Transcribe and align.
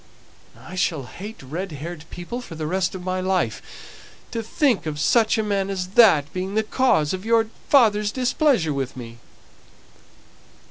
I 0.59 0.73
shall 0.73 1.03
hate 1.03 1.43
red 1.43 1.73
haired 1.73 2.05
people 2.09 2.41
for 2.41 2.55
the 2.55 2.65
rest 2.65 2.95
of 2.95 3.03
my 3.03 3.19
life. 3.21 3.61
To 4.31 4.41
think 4.41 4.87
of 4.87 4.99
such 4.99 5.37
a 5.37 5.43
man 5.43 5.69
as 5.69 5.89
that 5.89 6.33
being 6.33 6.55
the 6.55 6.63
cause 6.63 7.13
of 7.13 7.23
your 7.23 7.49
father's 7.69 8.11
displeasure 8.11 8.73
with 8.73 8.97
me!" 8.97 9.19